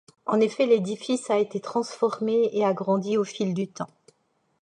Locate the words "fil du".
3.23-3.67